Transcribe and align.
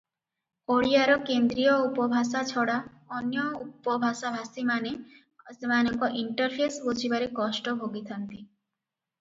ଓଡ଼ିଆର 0.75 1.17
କେନ୍ଦ୍ରୀୟ 1.27 1.73
ଉପଭାଷା 1.89 2.41
ଛଡ଼ା 2.51 2.77
ଅନ୍ୟ 3.19 3.43
ଉପଭାଷାଭାଷୀମାନେ 3.67 4.95
ସେମାନଙ୍କ 5.59 6.11
ଇଣ୍ଟରଫେସ 6.23 6.87
ବୁଝିବାରେ 6.89 7.29
କଷ୍ଟ 7.43 7.77
ଭୋଗିଥାନ୍ତି। 7.85 8.41